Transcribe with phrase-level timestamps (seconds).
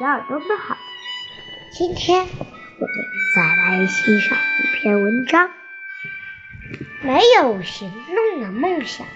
[0.00, 0.78] 小耳朵们好。
[1.72, 2.96] 今天我们
[3.36, 5.50] 再来欣赏一篇文章：
[7.02, 9.06] 没有行动的梦想，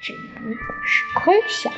[0.00, 0.52] 只能
[0.84, 1.72] 是空想。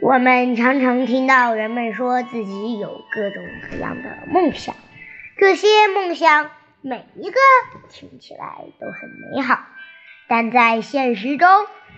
[0.00, 4.74] 我们常常听到人们说自己有各种各样的梦想，
[5.36, 6.50] 这些梦想
[6.80, 7.38] 每一个
[7.88, 9.60] 听起来都很美好，
[10.26, 11.48] 但在现实中，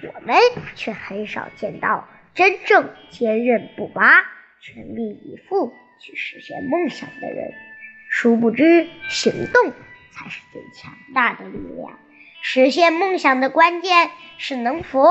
[0.02, 0.36] 我们
[0.74, 4.24] 却很少见到真正坚韧不拔、
[4.60, 7.52] 全力以赴去实现梦想的人。
[8.08, 9.72] 殊不知，行动
[10.12, 11.98] 才是最强大的力量。
[12.42, 15.02] 实现梦想的关键是能否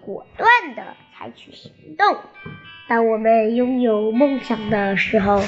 [0.00, 2.16] 果断地采取行动。
[2.88, 5.44] 当我们拥有梦想的时候，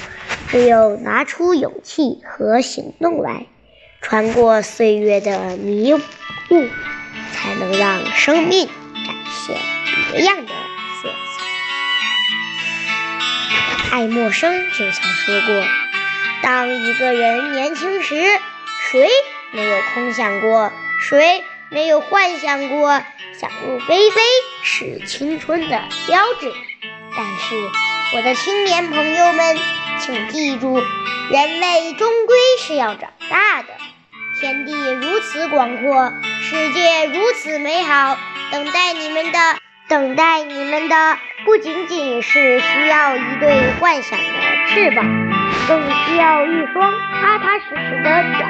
[0.48, 3.46] 只有拿出勇气和行动来，
[4.02, 6.00] 穿过岁月的迷雾，
[7.32, 9.56] 才能让生命展现
[10.12, 10.44] 别样
[13.90, 15.64] 爱默生就曾说过
[16.42, 18.40] ：“当一个人年轻时，
[18.88, 19.08] 谁
[19.50, 20.72] 没有空想过？
[21.00, 23.02] 谁没有幻想过？
[23.38, 24.20] 想入非非
[24.62, 26.52] 是青春的标志。”
[27.16, 29.58] 但是，我的青年朋友们，
[29.98, 30.80] 请记住，
[31.30, 33.68] 人类终归是要长大的。
[34.40, 38.16] 天地如此广阔，世界如此美好，
[38.52, 39.38] 等待你们的，
[39.88, 44.24] 等待你们的，不仅仅是需要一对幻想的
[44.68, 45.04] 翅膀，
[45.66, 48.44] 更需要一双踏踏实实的脚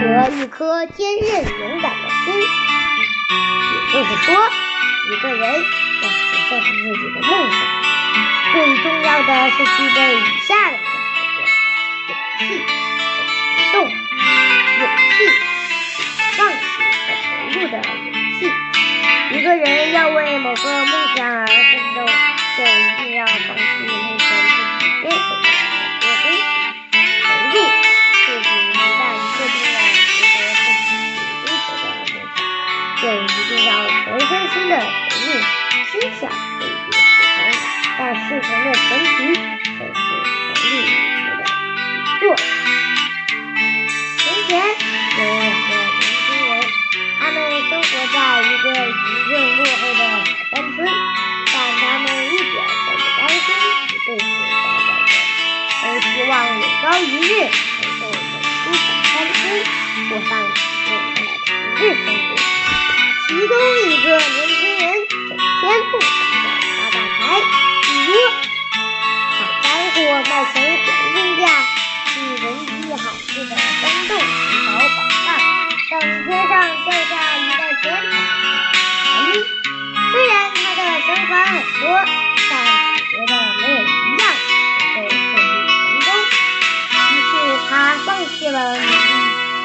[0.36, 2.34] 一颗坚韧勇敢的心。
[3.92, 4.34] 也就是说，
[5.10, 7.58] 一个人要实现自己的梦想。
[8.52, 10.86] 最重要的是具备以下两个
[11.30, 11.36] 条
[12.06, 12.40] 件：勇气
[13.56, 13.74] 行动。
[14.80, 15.18] 勇气，
[16.36, 16.60] 放弃
[17.06, 18.40] 和投入的勇气。
[19.32, 21.56] 一个人要为某个梦想而奋
[21.94, 22.09] 斗，
[33.00, 34.84] 就一定要全身心的投
[35.24, 35.28] 入，
[35.90, 36.22] 心想
[36.60, 37.38] 这一定事成。
[37.98, 39.40] 但事成的前提是
[39.74, 39.88] 全
[40.70, 41.42] 力以赴的
[42.20, 42.22] 做。
[44.18, 44.48] 从前
[45.16, 46.50] 有两个年轻人，
[47.18, 47.36] 他们
[47.70, 48.84] 生活在一个贫
[49.24, 50.78] 困落后的小山村，
[51.46, 52.52] 但他们一点
[52.84, 53.48] 都不担心
[53.88, 57.48] 一辈子待在这，都希望有朝一日
[76.00, 76.52] 天上
[76.84, 79.30] 掉下一袋钱财物。
[80.12, 81.82] 虽然他的想法很多，
[82.50, 82.52] 但
[82.98, 84.22] 觉得没有一样
[84.94, 86.08] 能够顺利成功。
[87.10, 87.32] 于是
[87.68, 87.70] 他
[88.06, 88.84] 放弃了努力，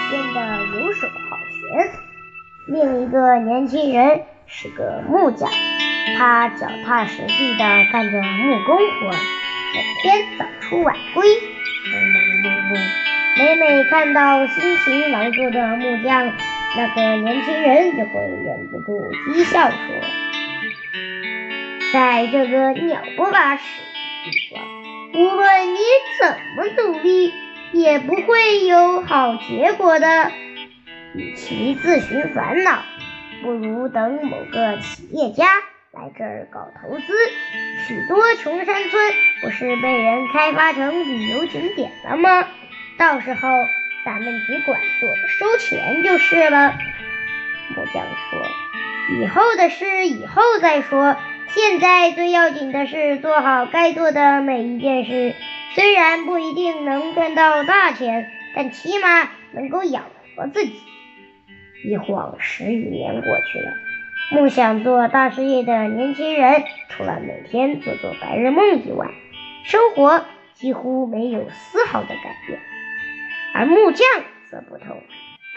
[0.10, 0.38] 变得
[0.76, 1.60] 游手好闲。
[2.68, 5.50] 另一个年轻人是个木匠。
[6.18, 9.12] 他脚踏实地地干着木工活，
[9.74, 11.28] 每天早出晚归，
[11.92, 13.05] 忙忙碌碌。
[13.38, 16.34] 每每看到辛勤劳作的木匠，
[16.78, 19.78] 那个年轻人就会忍不住讥笑说
[21.92, 23.64] ：“在这个鸟不拉屎
[24.24, 25.80] 的地方，无论你
[26.18, 27.34] 怎么努力，
[27.74, 30.32] 也不会有好结果的。
[31.14, 32.84] 与其自寻烦恼，
[33.44, 35.46] 不如等某个企业家。”
[35.92, 37.04] 来这儿搞投资，
[37.88, 42.48] 许多穷山村不是被人开发成旅游景点了吗？
[42.98, 43.50] 到时候
[44.06, 46.74] 咱们只管坐着收钱就是了。
[47.76, 48.42] 木匠说
[49.20, 51.18] ：“以后的事以后再说，
[51.48, 55.34] 现在最要紧的是做好该做的每一件事。
[55.74, 60.06] 虽然不一定能赚到大钱，但起码能够养
[60.36, 60.80] 活自己。”
[61.84, 63.72] 一晃十余年过去了。
[64.32, 69.08] 梦想做大事业的年轻人，除了每天做做白日梦以外，
[69.66, 72.60] 生活几乎没有丝毫的改变。
[73.56, 74.06] 而木匠
[74.52, 75.02] 则不同，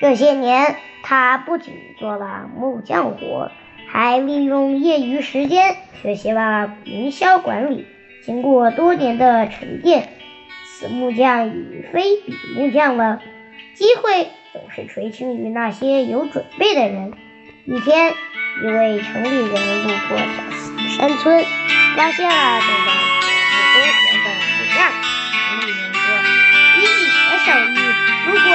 [0.00, 3.50] 这些年他不仅做了木匠活，
[3.88, 7.86] 还利用业余时间学习了营销管理。
[8.24, 10.10] 经过多年的沉淀，
[10.64, 13.20] 此木匠已非彼木匠了。
[13.74, 17.12] 机会总是垂青于那些有准备的人。
[17.66, 18.14] 一天。
[18.60, 21.44] 一位城里人路过小山村，
[21.96, 24.27] 发现了正在
[28.28, 28.52] 如果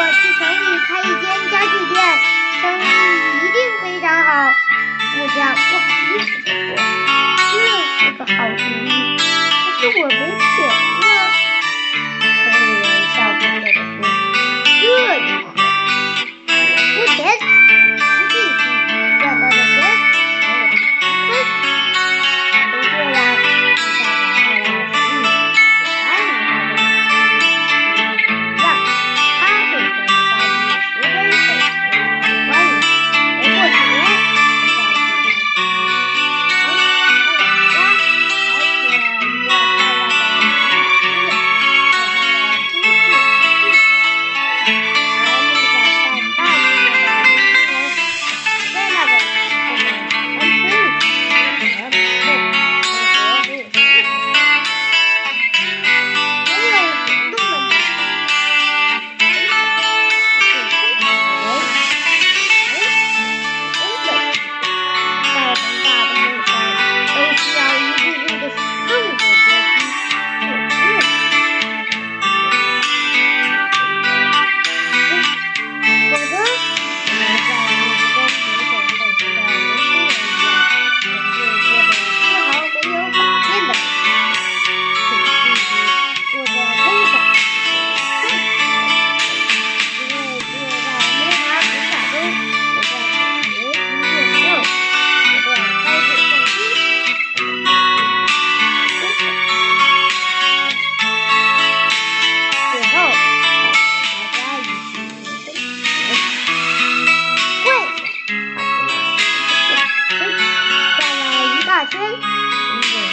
[111.83, 113.03] 大圈，经过美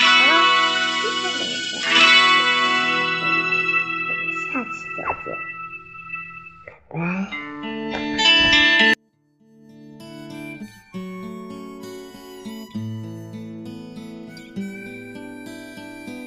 [0.00, 0.32] 好了，
[1.02, 3.52] 今天的文章就到这里，
[4.08, 5.26] 我们下期再见，
[6.64, 8.13] 拜拜。